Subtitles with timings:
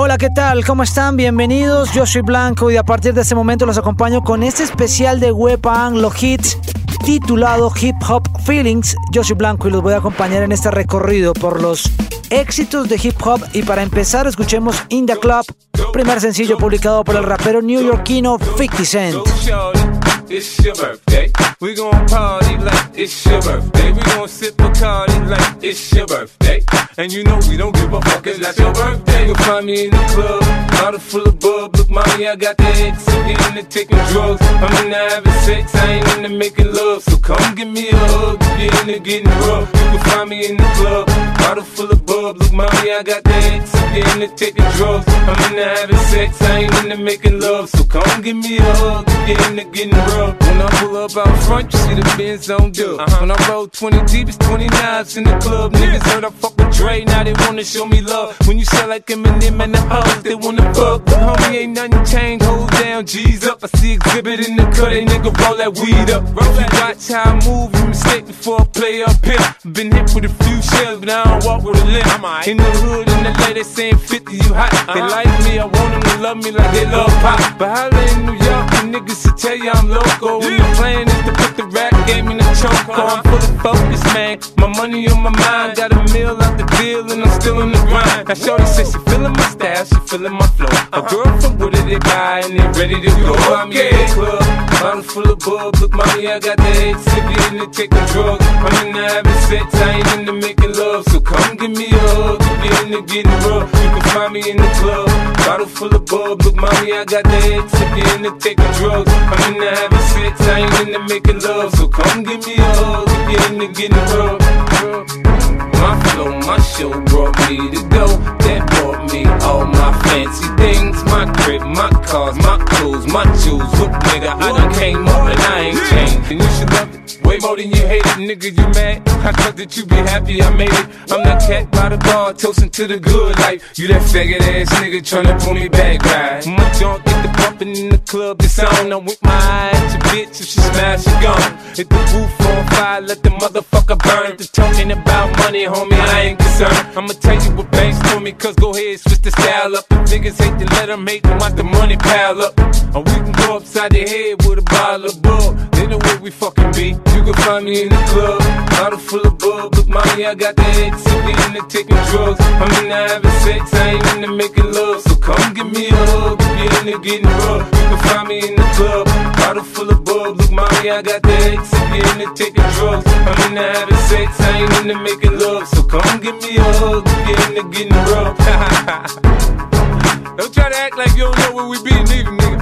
[0.00, 0.64] Hola, ¿qué tal?
[0.64, 1.16] ¿Cómo están?
[1.16, 1.92] Bienvenidos.
[1.92, 5.32] Yo soy Blanco y a partir de este momento los acompaño con este especial de
[5.32, 6.56] Wepa Anglo Hits
[7.04, 8.94] titulado Hip Hop Feelings.
[9.10, 11.90] Yo soy Blanco y los voy a acompañar en este recorrido por los
[12.30, 15.44] éxitos de hip hop y para empezar escuchemos In the Club,
[15.92, 19.87] primer sencillo publicado por el rapero neoyorquino 50 Cent.
[20.30, 21.32] It's your birthday.
[21.60, 23.92] We gon' party like it's your birthday.
[23.92, 26.62] We gon' sip Bacardi like it's your birthday.
[26.96, 29.26] And you know we don't give a fuck, it's your birthday.
[29.26, 30.42] You'll find me in the club,
[30.72, 31.76] bottle full of bub.
[31.76, 34.42] Look, mommy, I got the X, I'm into taking drugs.
[34.42, 37.02] I'm into having sex, I ain't into making love.
[37.02, 39.68] So come give me a hug, you're into getting rough.
[39.72, 41.06] You can find me in the club,
[41.38, 42.36] bottle full of bub.
[42.38, 45.06] Look, mommy, I got the X, I'm into taking drugs.
[45.08, 47.70] I'm into having sex, I ain't into making love.
[47.70, 50.17] So come give me a hug, you're into getting rough.
[50.18, 53.00] When I pull up out front, you see the Benz on dub.
[53.00, 53.20] Uh-huh.
[53.20, 55.72] When I roll 20 deep, it's 29s in the club.
[55.72, 58.36] Niggas heard I fuck with Dre, now they wanna show me love.
[58.46, 61.04] When you sell like Eminem and the hoes, they wanna fuck.
[61.04, 63.62] But homie, ain't nothing changed, hold down, G's up.
[63.62, 66.22] I see exhibit in the cut, they nigga roll that weed up.
[66.36, 69.72] Roll that watch how I move, you mistake before I play up here.
[69.72, 72.46] Been hit with a few shells, but I don't walk with a limp.
[72.46, 74.70] In the hood, in the lady saying 50, you hot.
[74.94, 75.10] They uh-huh.
[75.10, 77.58] like me, I want them to love me like they love pop.
[77.58, 80.40] But holla in New York, the niggas to tell you I'm loco.
[80.40, 82.88] And the plan is to put the rap game in the choke.
[82.88, 84.38] I'm fully focused, man.
[84.58, 85.76] My money on my mind.
[85.76, 88.28] Got a meal out the deal, and I'm still in the grind.
[88.28, 90.68] Now, Shorty says she feeling my style, she feeling my flow.
[90.92, 93.34] A girl from Wooded, they buy, and they ready to go.
[93.54, 94.42] I'm in the club,
[94.80, 95.76] bottle full of bub.
[95.80, 98.44] Look, mommy, I got the head sippy in the taking drugs.
[98.46, 101.04] I'm in the having sex, I ain't into making love.
[101.08, 103.68] So come give me a hug, if you're into getting rough.
[103.82, 105.08] You can find me in the club,
[105.46, 106.42] bottle full of bub.
[106.42, 109.12] Look, mommy, I got the head sippy in the taking drugs.
[109.12, 111.74] I'm in the having sex, I ain't into making love.
[111.74, 115.67] So come give me a hug if you're into getting rough.
[115.78, 118.06] My flow, my show brought me to go.
[118.44, 121.02] That brought me all my fancy things.
[121.04, 123.72] My crib, my cars, my clothes, my jewels.
[123.78, 126.30] Look, nigga, I done came up and I ain't changed.
[126.32, 126.98] And you should love it.
[127.24, 129.08] Way more than you hate it, nigga, you mad?
[129.20, 130.86] I thought that you be happy I made it.
[131.12, 133.78] I'm that cat by the bar, toasting to the good life.
[133.78, 136.46] You that faggot ass nigga tryna pull me back, right?
[136.46, 138.92] My junk get the pumping in the club, it's on.
[138.92, 141.58] I'm with my eyes, your bitch, if she smash, she gone.
[141.76, 144.36] Hit the roof on fire, let the motherfucker burn.
[144.38, 146.96] The talking about money, homie, I ain't concerned.
[146.96, 149.88] I'ma tell you what banks told me, cause go ahead, switch the style up.
[150.10, 152.58] Niggas hate to let them hate them, watch the money pile up.
[152.94, 155.52] Or we can go upside the head with a bottle of bull.
[155.72, 156.96] They know where we fucking be.
[157.14, 158.40] You can find me in the club,
[158.70, 159.74] bottle full of bub.
[159.74, 162.40] Look, mommy, I got the head sippy into taking drugs.
[162.40, 165.02] I'm into having sex, I ain't into making love.
[165.02, 167.66] So come give me a hug if you're into getting rough.
[167.68, 169.06] You can find me in the club,
[169.36, 170.36] bottle full of bub.
[170.38, 173.06] Look, mommy, I got the head sippy into taking drugs.
[173.06, 175.57] I'm into having sex, I ain't into making love.
[175.66, 178.36] So come give me a hug if you're into getting rough.
[180.36, 182.60] don't try to act like you don't know where we be, nigga, nigga.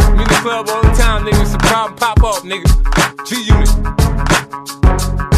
[0.00, 1.46] I'm in the club all the time, nigga.
[1.46, 2.64] Some problem pop up, nigga.
[3.26, 5.33] G Unit.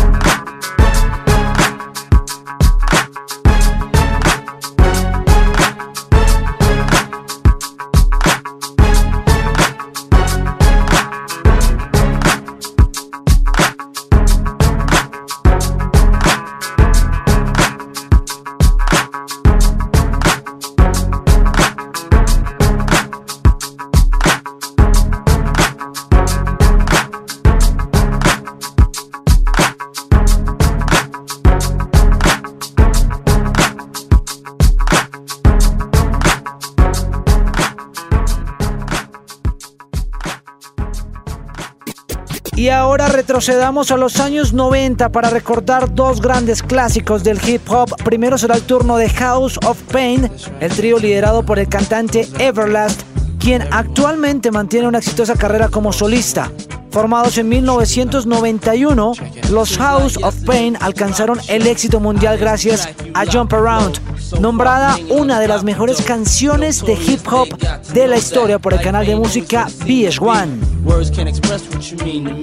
[43.36, 47.94] Retrocedamos a los años 90 para recordar dos grandes clásicos del hip hop.
[48.02, 53.02] Primero será el turno de House of Pain, el trío liderado por el cantante Everlast,
[53.38, 56.50] quien actualmente mantiene una exitosa carrera como solista.
[56.90, 59.12] Formados en 1991,
[59.50, 64.00] los House of Pain alcanzaron el éxito mundial gracias a Jump Around,
[64.40, 67.48] nombrada una de las mejores canciones de hip hop
[67.92, 70.75] de la historia por el canal de música VH1.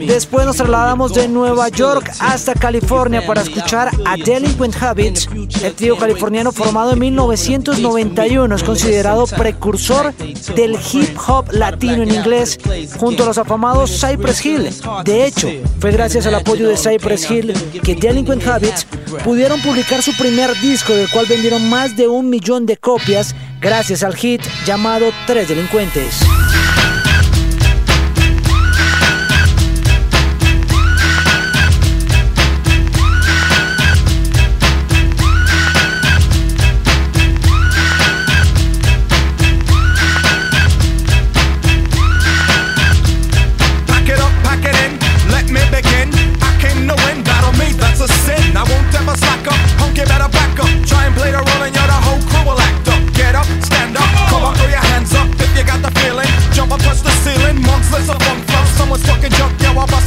[0.06, 5.30] Después nos trasladamos de Nueva York hasta California para escuchar a Delinquent Habits.
[5.64, 10.14] El trío californiano formado en 1991 es considerado precursor
[10.56, 12.60] del hip hop latino en inglés
[12.98, 14.70] junto a los afamados Cypress Hill.
[15.06, 15.50] De hecho,
[15.80, 18.86] fue gracias al apoyo de Cypress Hill que Delinquent Habits
[19.24, 24.04] pudieron publicar su primer disco del cual vendieron más de un millón de copias gracias
[24.04, 26.20] al hit llamado Tres Delincuentes.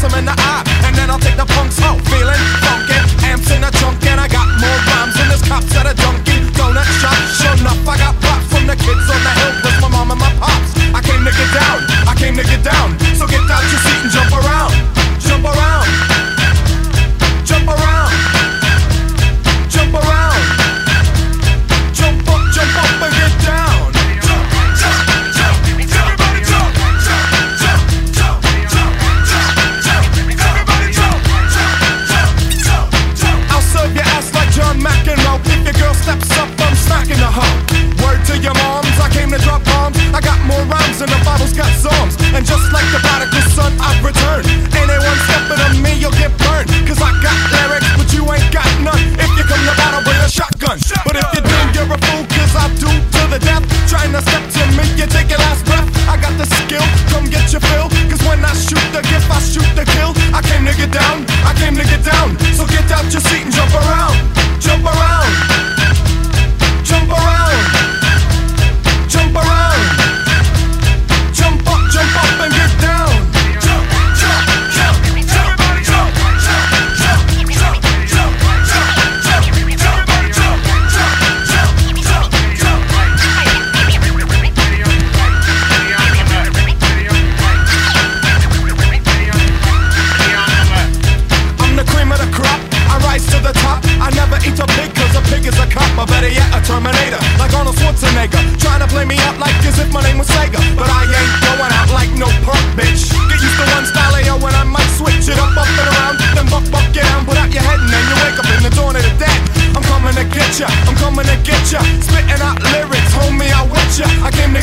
[0.07, 1.99] them in the eye, and then I'll take the punks out.
[2.07, 5.87] Feeling funky, amps in a trunk, and I got more rhymes than this cops at
[5.87, 7.17] a Dunkin' Donut shop.
[7.35, 10.21] Sure enough, I got pop from the kids on the hill with my mom and
[10.21, 10.71] my pops.
[10.95, 12.99] I came to get down, I came to get down.
[13.19, 14.26] So get out your seat and jump.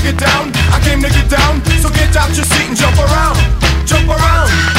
[0.04, 1.64] Get down, I came to get down.
[1.82, 3.40] So get out your seat and jump around,
[3.88, 4.73] jump around,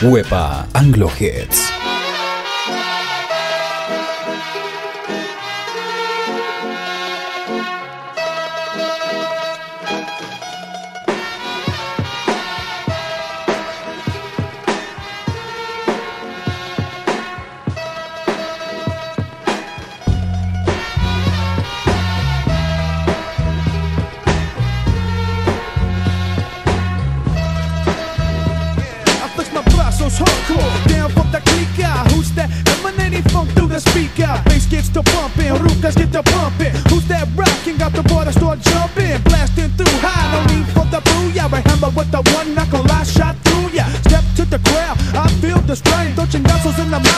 [0.00, 1.67] Huepa Anglo Hits.
[35.38, 36.74] To Rukas get to pumping.
[36.90, 37.76] Who's that rocking?
[37.78, 40.32] Got the boy start jumping, blasting through high.
[40.34, 41.46] No need for the booyah.
[41.50, 43.84] Remember with the one knuckle I shot through ya.
[44.06, 46.14] Step to the crowd, I feel the strain.
[46.14, 47.17] Don't chingazos in the mosh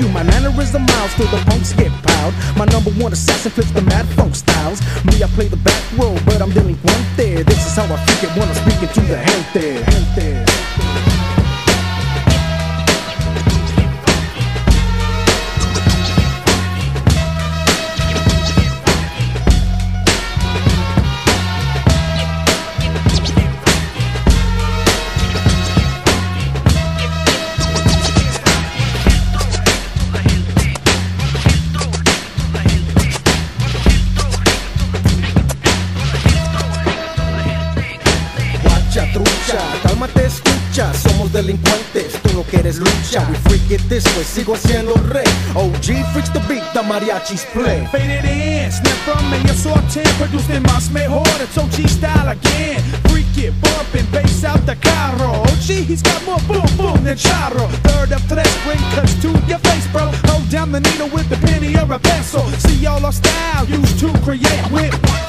[0.00, 0.08] you.
[0.08, 2.34] My mannerism miles till the punks get piled.
[2.56, 4.80] My number one assassin flips the mad funk styles.
[5.04, 7.42] Me, I play the back row, but I'm delinquent there.
[7.44, 9.84] This is how I freak it when I'm speaking to the gente.
[9.90, 10.63] gente.
[46.84, 51.24] Mariachis play Faded in, snap from me, a sorted, produced in más mejor.
[51.40, 52.80] It's OG style again.
[53.08, 55.42] Freak it, bumping, bass out the carro.
[55.42, 57.68] OG, oh, he's got more boom boom than charro.
[57.88, 60.10] Third of tres, bring cuts to your face, bro.
[60.28, 62.42] Hold down the needle with the penny or a pencil.
[62.64, 65.23] See all our style used to create with.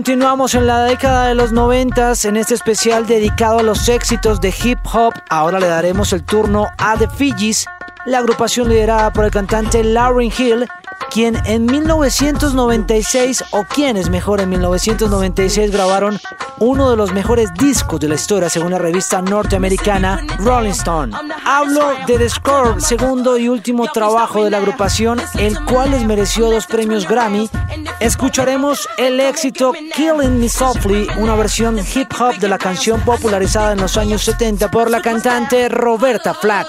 [0.00, 4.48] Continuamos en la década de los noventas en este especial dedicado a los éxitos de
[4.48, 5.12] hip hop.
[5.28, 7.66] Ahora le daremos el turno a The Fijis,
[8.06, 10.66] la agrupación liderada por el cantante Lauryn Hill,
[11.10, 16.18] quien en 1996, o quienes mejor en 1996 grabaron
[16.58, 21.16] uno de los mejores discos de la historia según la revista norteamericana Rolling Stone.
[21.44, 26.50] Hablo de The Score, segundo y último trabajo de la agrupación, el cual les mereció
[26.50, 27.50] dos premios Grammy.
[27.98, 33.80] Escucharemos el éxito Killing Me Softly, una versión hip hop de la canción popularizada en
[33.80, 36.68] los años 70 por la cantante Roberta Flack.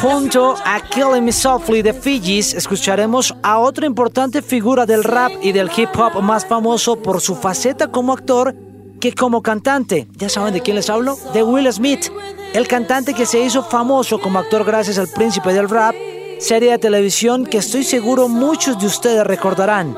[0.00, 5.52] Junto a Killing Me Softly de Fijis, escucharemos a otra importante figura del rap y
[5.52, 8.54] del hip hop más famoso por su faceta como actor
[9.00, 10.06] que como cantante.
[10.16, 11.16] ¿Ya saben de quién les hablo?
[11.32, 12.12] De Will Smith,
[12.52, 15.94] el cantante que se hizo famoso como actor gracias al Príncipe del Rap,
[16.40, 19.96] serie de televisión que estoy seguro muchos de ustedes recordarán.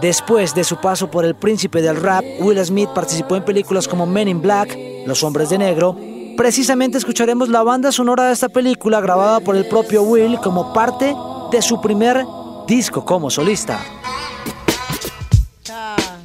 [0.00, 4.06] Después de su paso por el Príncipe del Rap, Will Smith participó en películas como
[4.06, 5.96] Men in Black, Los Hombres de Negro,
[6.36, 11.14] Precisamente escucharemos la banda sonora de esta película grabada por el propio Will como parte
[11.50, 12.24] de su primer
[12.66, 13.80] disco como solista.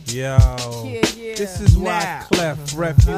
[0.05, 0.35] Yo,
[1.37, 3.15] this is why Clef Refuge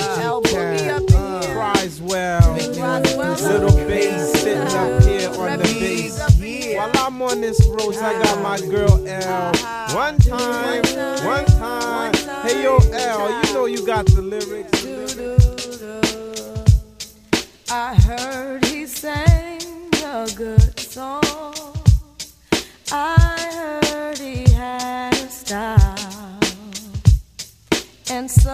[1.51, 2.53] cries well.
[2.53, 6.19] Little bass sitting up here on the bass.
[6.77, 9.51] While I'm on this road, I got my girl L.
[9.95, 10.83] One time,
[11.25, 12.13] one time.
[12.43, 14.72] Hey yo, L, you know you got the lyrics.
[17.75, 19.59] I heard he sang
[20.05, 21.23] a good song.
[22.91, 26.39] I heard he had a style.
[28.11, 28.53] And so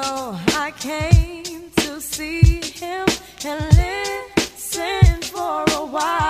[0.55, 3.07] I came to see him
[3.43, 6.28] and listen for a while.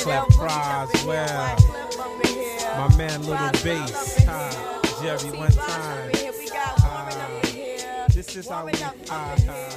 [0.00, 1.56] Clef Prize, well.
[2.76, 6.10] My man Little Bass, uh, Jerry one time.
[6.82, 8.72] Uh, this is how we.
[8.72, 9.70] Uh, uh,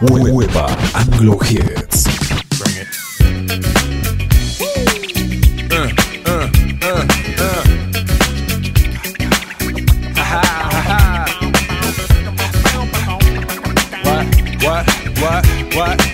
[0.00, 2.04] Wepa Anglo Hits.
[2.56, 2.88] Bring it.
[14.04, 14.26] What?
[14.64, 14.86] What?
[15.20, 15.74] What?
[15.74, 16.13] What?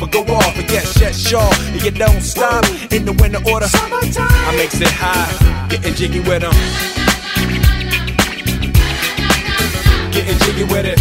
[0.00, 1.40] or go off, and get yes, sure.
[1.72, 3.66] And you don't stop in the winter order.
[3.72, 6.54] I makes it high, getting jiggy with them.
[10.12, 10.98] Getting jiggy with it.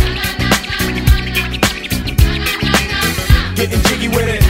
[3.55, 4.43] Getting jiggy with it.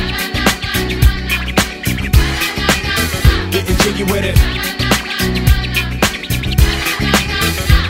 [3.52, 4.57] Getting jiggy with it.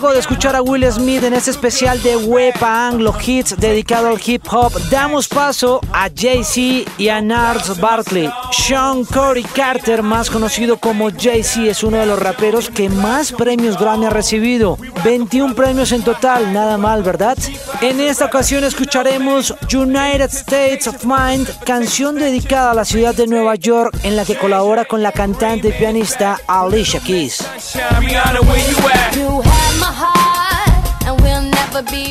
[0.00, 4.20] Luego de escuchar a Will Smith en este especial de Wepa Anglo Hits dedicado al
[4.24, 8.30] hip hop, damos paso a Jay-Z y a Nars Barkley.
[8.50, 13.78] Sean Corey Carter, más conocido como Jay-Z, es uno de los raperos que más premios
[13.78, 14.76] Grammy ha recibido.
[15.04, 17.38] 21 premios en total, nada mal, ¿verdad?
[17.80, 23.54] En esta ocasión escucharemos United States of Mind, canción dedicada a la ciudad de Nueva
[23.54, 27.44] York en la que colabora con la cantante y pianista Alicia Keys.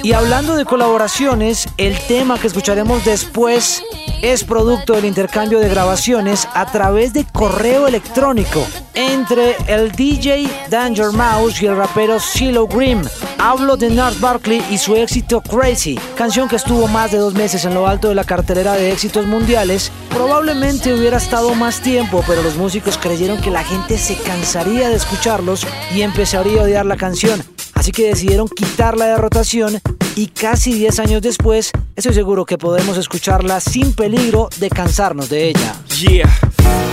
[0.03, 3.83] Y hablando de colaboraciones, el tema que escucharemos después
[4.21, 11.11] es producto del intercambio de grabaciones a través de correo electrónico entre el DJ Danger
[11.11, 13.01] Mouse y el rapero CeeLo Grimm.
[13.37, 17.63] Hablo de Nars Barkley y su éxito Crazy, canción que estuvo más de dos meses
[17.63, 19.91] en lo alto de la cartelera de éxitos mundiales.
[20.09, 24.95] Probablemente hubiera estado más tiempo, pero los músicos creyeron que la gente se cansaría de
[24.95, 27.41] escucharlos y empezaría a odiar la canción.
[27.79, 29.79] Así que decidieron quitarla de rotación
[30.17, 35.47] y casi 10 años después estoy seguro que podemos escucharla sin peligro de cansarnos de
[35.47, 35.75] ella.
[35.97, 36.48] Yeah.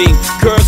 [0.00, 0.67] is blinding,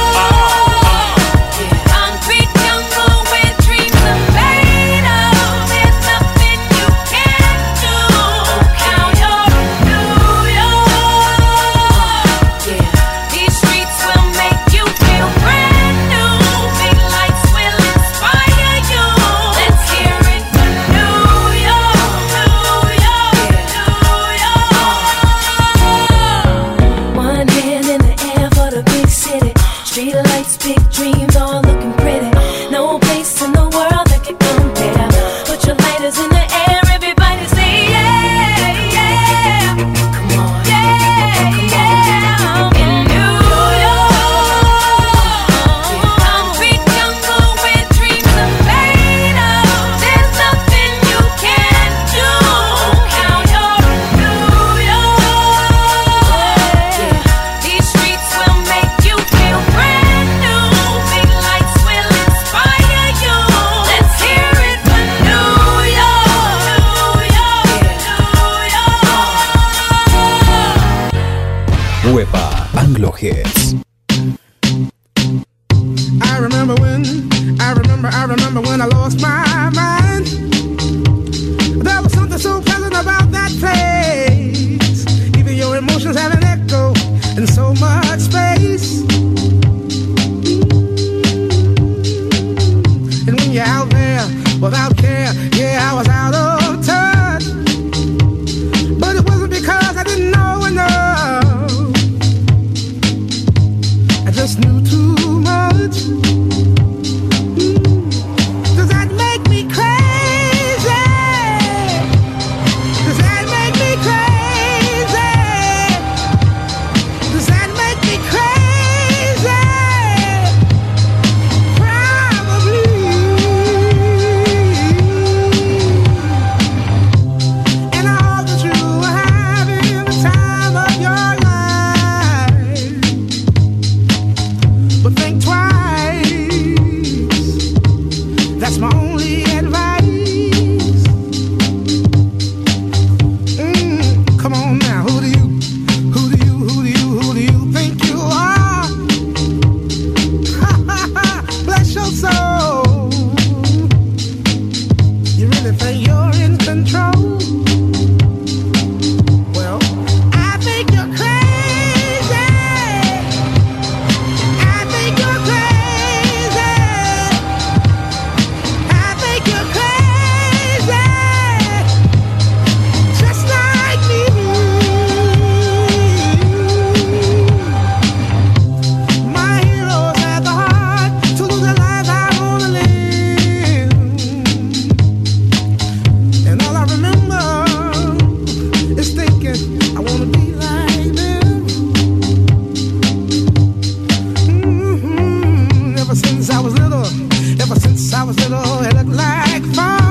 [198.33, 200.10] Seguimos like este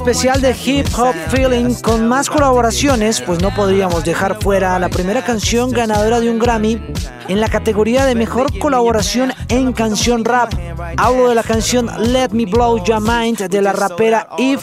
[0.00, 5.22] especial de Hip Hop Feeling con más colaboraciones, pues no podríamos dejar fuera la primera
[5.22, 6.80] canción ganadora de un Grammy
[7.28, 10.54] en la categoría de mejor colaboración en canción rap.
[10.96, 14.62] Hablo de la canción Let Me Blow Your Mind de la rapera Eve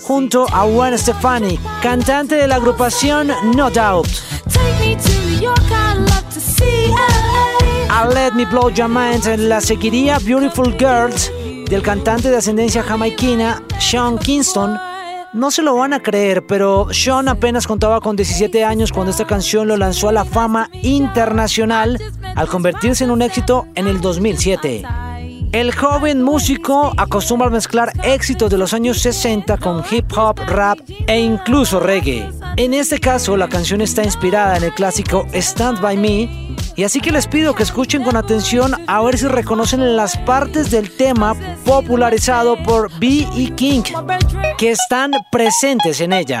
[0.00, 4.08] junto a Gwen Stefani, cantante de la agrupación No Doubt.
[7.90, 11.30] A Let Me Blow Your Mind la seguiría Beautiful Girls
[11.68, 14.78] del cantante de ascendencia jamaiquina Sean Kingston.
[15.32, 19.26] No se lo van a creer, pero Sean apenas contaba con 17 años cuando esta
[19.26, 21.98] canción lo lanzó a la fama internacional
[22.36, 24.84] al convertirse en un éxito en el 2007.
[25.52, 30.78] El joven músico acostumbra a mezclar éxitos de los años 60 con hip hop, rap
[31.06, 32.28] e incluso reggae.
[32.58, 36.47] En este caso, la canción está inspirada en el clásico Stand By Me,
[36.78, 40.70] y así que les pido que escuchen con atención a ver si reconocen las partes
[40.70, 43.26] del tema popularizado por B.
[43.34, 43.82] y King
[44.56, 46.40] que están presentes en ella.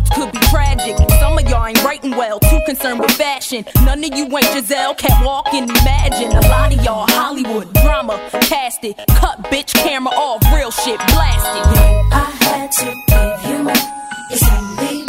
[0.00, 0.96] results could be tragic.
[1.18, 3.64] Some of y'all ain't writing well, too concerned with fashion.
[3.84, 6.32] None of you ain't Giselle, can't walk and imagine.
[6.32, 11.62] A lot of y'all Hollywood drama, cast it, cut bitch camera off, real shit blasted.
[12.12, 13.76] I had to give you up.
[14.30, 14.99] It's only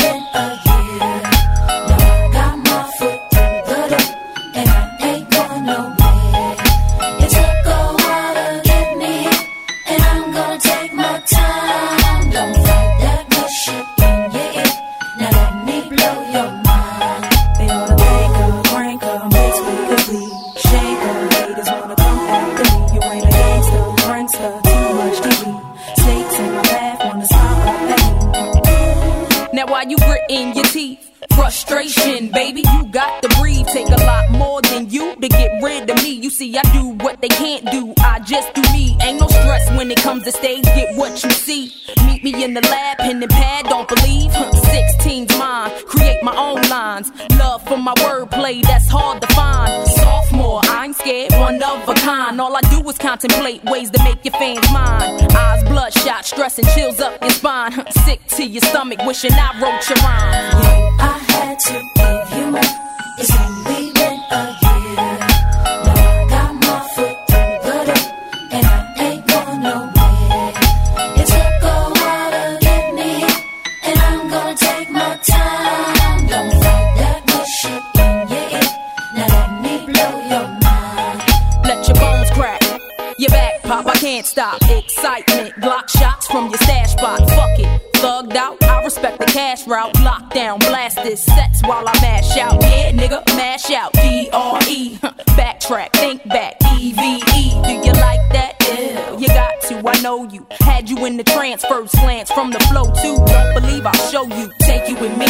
[88.36, 88.62] out.
[88.64, 89.94] I respect the cash route.
[89.96, 92.62] Lockdown, blast this sets while I mash out.
[92.62, 93.94] Yeah, nigga, mash out.
[93.94, 94.98] D R E.
[95.38, 96.56] Backtrack, think back.
[96.78, 97.02] E V
[97.36, 97.62] E.
[97.64, 98.56] Do you like that?
[98.62, 99.88] Yeah, you got to.
[99.88, 100.46] I know you.
[100.62, 103.18] Had you in the transfer slants from the flow too.
[103.26, 104.52] Don't believe I'll show you.
[104.62, 105.28] Take you with me.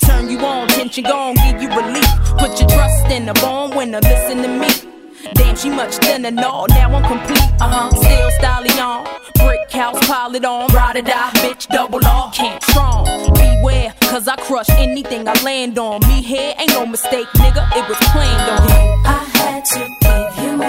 [0.00, 2.06] Turn you on, tension gone, give you relief.
[2.38, 4.99] Put your trust in the born winner, listen to me.
[5.34, 7.52] Damn, she much thinner, no, now I'm complete.
[7.60, 9.04] Uh huh, still styling on.
[9.34, 10.68] Brick house, pile it on.
[10.72, 12.34] Ride or die, bitch, double off.
[12.34, 13.04] Can't strong.
[13.34, 16.00] Beware, cause I crush anything I land on.
[16.08, 19.06] Me here ain't no mistake, nigga, it was planned on.
[19.06, 20.66] I had to give you more.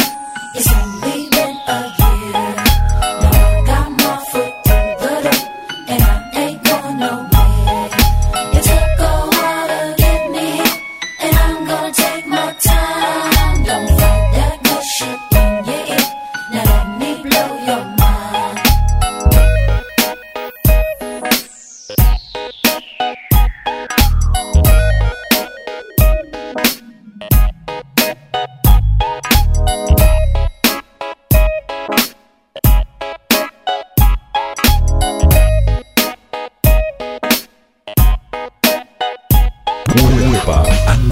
[0.55, 2.00] It's only been a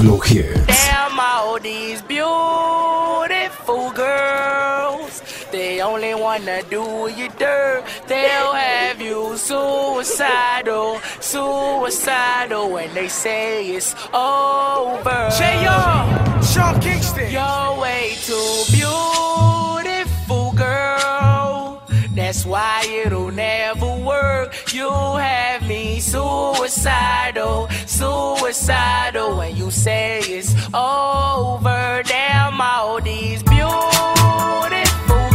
[0.01, 0.65] Nueva Anglo Hits.
[0.65, 5.21] Damn all these beautiful girls.
[5.51, 7.83] They only wanna do you dirt.
[8.07, 15.29] They'll have you suicidal, suicidal when they say it's over.
[15.37, 16.43] J.R.
[16.43, 17.31] Sean Kingston.
[17.31, 21.83] You're way too beautiful, girl.
[22.15, 24.53] That's why it'll never work.
[24.73, 25.58] You have
[25.99, 32.01] suicidal, suicidal when you say it's over.
[32.05, 33.69] Damn all these beautiful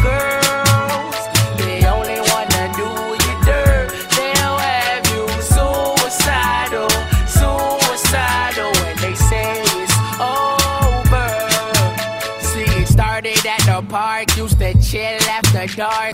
[0.03, 1.17] girls.
[1.59, 2.89] They only wanna do
[3.25, 3.91] you dirt.
[4.17, 6.91] They'll have you suicidal,
[7.27, 11.29] suicidal when they say it's over.
[12.41, 16.14] See, it started at the park, used to chill after dark.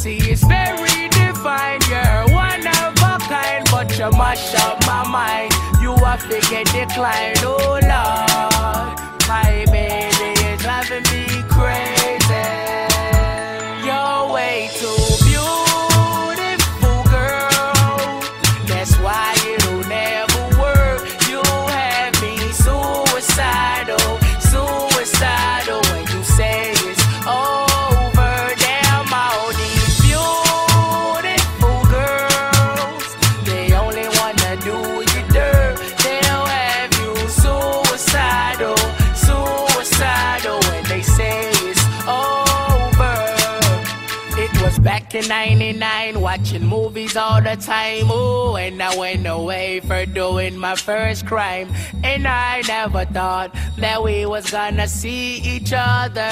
[0.00, 1.78] See, it's very divine.
[1.90, 5.52] You're one of a kind, but you mash up my mind.
[5.82, 7.40] You have to get declined.
[7.42, 8.98] Oh, Lord.
[9.28, 12.48] My baby is driving me crazy.
[13.84, 14.99] You're way too
[47.16, 48.10] all the time.
[48.10, 51.72] Ooh, and I went away for doing my first crime.
[52.04, 56.30] And I never thought that we was gonna see each other.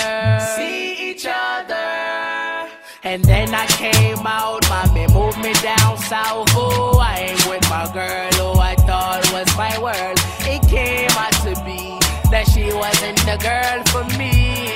[0.57, 2.69] See each other.
[3.05, 6.49] And then I came out, mommy moved me down south.
[6.55, 10.19] Oh, I ain't with my girl who I thought was my world.
[10.43, 11.99] It came out to be
[12.31, 14.75] that she wasn't the girl for me.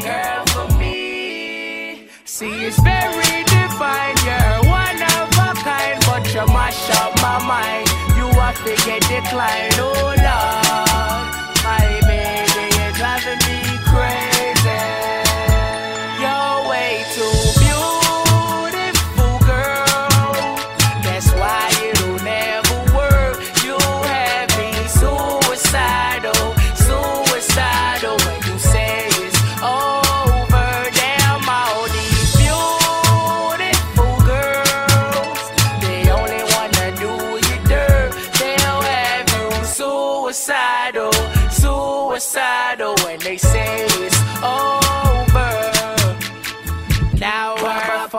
[0.00, 2.08] Girl for me.
[2.24, 4.16] See, it's very divine.
[4.24, 4.73] You're one of a
[6.34, 7.86] you mash up my mind.
[8.16, 8.26] You
[8.64, 9.74] to get declined.
[9.78, 10.23] Oh,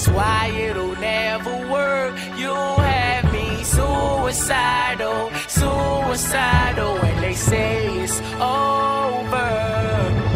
[0.00, 2.14] That's why it'll never work.
[2.34, 10.29] You have me suicidal, suicidal and they say it's over.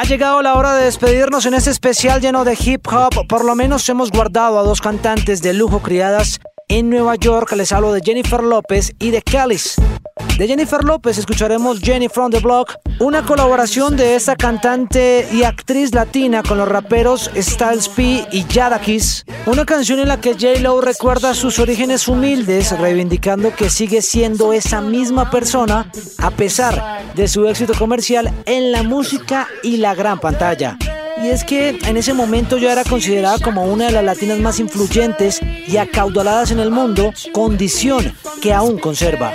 [0.00, 3.26] Ha llegado la hora de despedirnos en este especial lleno de hip hop.
[3.28, 6.40] Por lo menos hemos guardado a dos cantantes de lujo criadas
[6.70, 7.52] en Nueva York.
[7.52, 9.76] Les hablo de Jennifer López y de Kellys.
[10.38, 15.94] De Jennifer López escucharemos Jenny from the Block, una colaboración de esta cantante y actriz
[15.94, 19.24] latina con los raperos Styles P y Jadakiss.
[19.46, 24.80] Una canción en la que J-Lo recuerda sus orígenes humildes, reivindicando que sigue siendo esa
[24.80, 30.78] misma persona a pesar de su éxito comercial en la música y la gran pantalla.
[31.22, 34.58] Y es que en ese momento ya era considerada como una de las latinas más
[34.58, 39.32] influyentes y acaudaladas en el mundo, condición que aún conserva.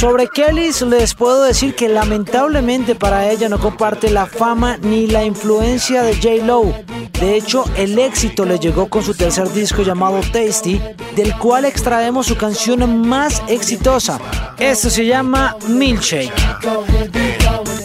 [0.00, 5.26] Sobre Kellys les puedo decir que lamentablemente para ella no comparte la fama ni la
[5.26, 6.42] influencia de J.
[6.46, 6.72] Lo.
[7.20, 10.80] De hecho, el éxito le llegó con su tercer disco llamado Tasty,
[11.14, 14.18] del cual extraemos su canción más exitosa.
[14.58, 16.32] Esto se llama Milkshake.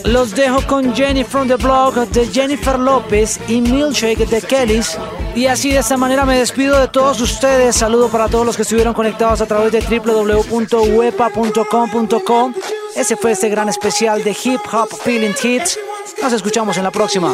[0.06, 4.98] Los dejo con Jenny from the Blog de Jennifer López y Milkshake de Kellys.
[5.36, 7.76] Y así de esta manera me despido de todos ustedes.
[7.76, 12.54] Saludo para todos los que estuvieron conectados a través de www.wepa.com.co.
[12.96, 15.78] Ese fue este gran especial de Hip Hop Feeling Hits.
[16.22, 17.34] Nos escuchamos en la próxima.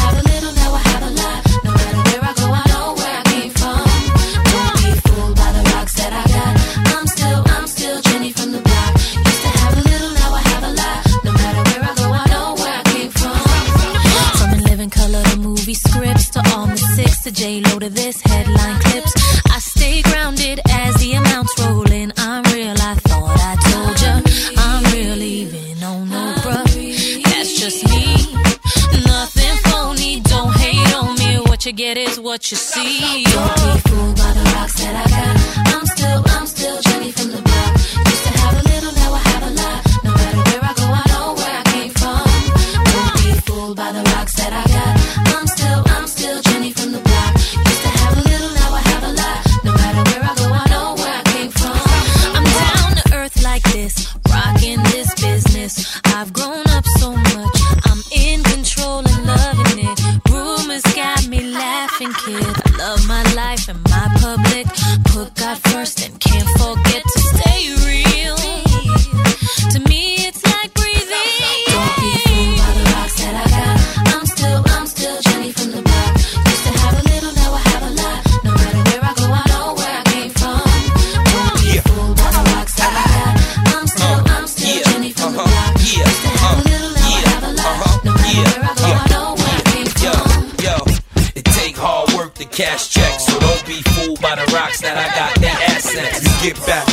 [31.81, 33.23] get is what you see.
[33.23, 35.40] Don't be fooled by the rocks that I got.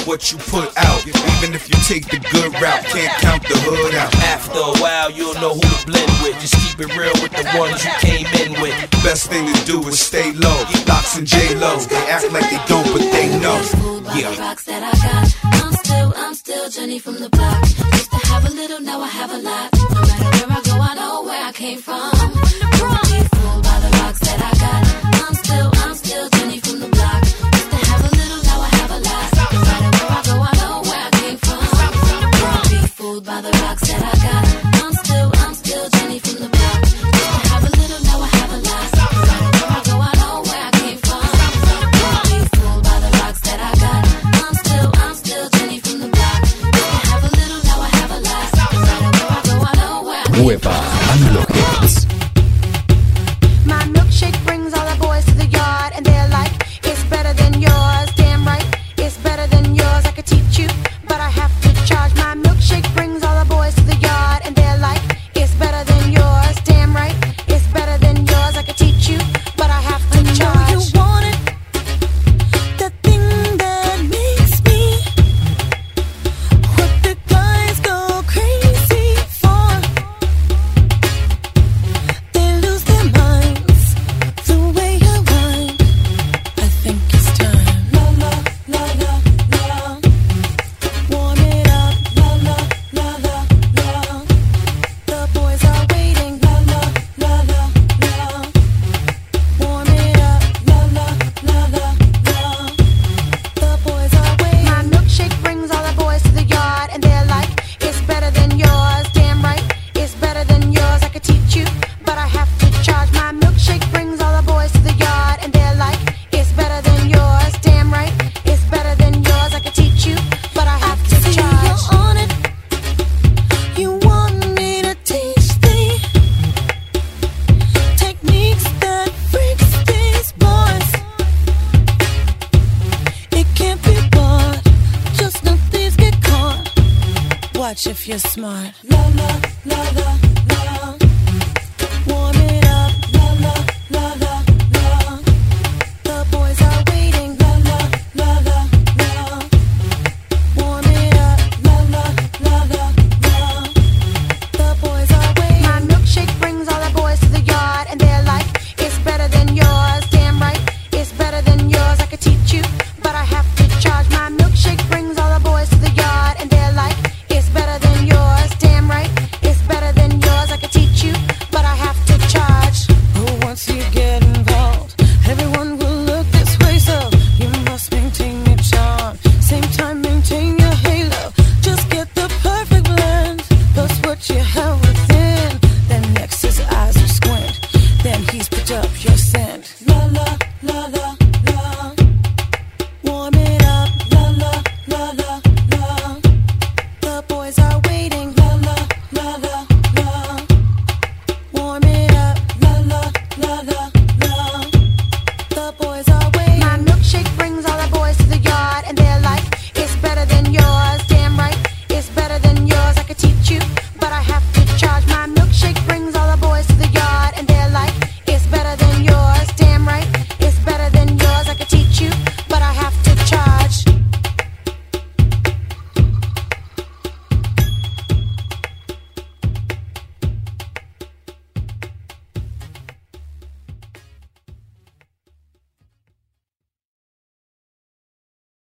[0.08, 1.06] What you put out.
[1.06, 4.08] Even if you take the good route, can't count the hood out.
[4.24, 6.40] After a while, you'll know who to blend with.
[6.40, 8.72] Just keep it real with the ones you came in with.
[9.04, 10.64] Best thing to do is stay low.
[10.88, 13.60] LOX and J-Lo, they act like they don't, but they know.
[14.16, 14.32] Yeah.
[14.40, 15.28] rocks that I got.
[15.44, 17.60] I'm still, I'm still Jenny from the block.
[17.68, 19.68] Used to have a little, now I have a lot.
[19.76, 22.17] No matter where I go, I know where I came from.